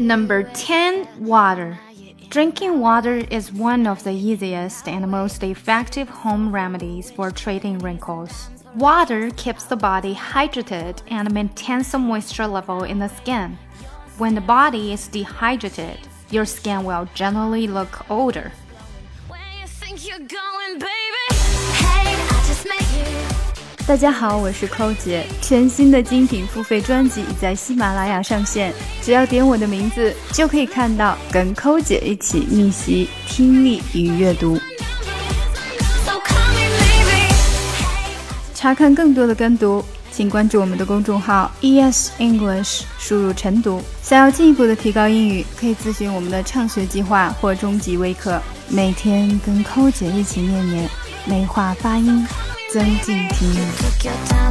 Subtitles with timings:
[0.00, 1.78] Number 10 Water.
[2.30, 8.48] Drinking water is one of the easiest and most effective home remedies for treating wrinkles.
[8.74, 13.58] Water keeps the body hydrated and maintains the moisture level in the skin.
[14.16, 15.98] When the body is dehydrated,
[16.30, 18.52] your skin will generally look older.
[23.92, 25.26] 大家好，我是寇姐。
[25.42, 34.58] 全新的精品付费专辑已在喜马拉雅上线，只要点我的名字，就可以看到跟寇姐一起逆袭听力与阅读。
[38.54, 43.82] 查看更多的跟读，请关注我们的公众号 ES English，输入晨读。
[44.02, 48.40] 想要进一步的提高英语，可以咨询我们的畅学计划或中级微课。
[48.68, 50.88] 每天跟寇姐一起念念，
[51.26, 52.26] 美化发音。
[52.72, 54.41] 增进听。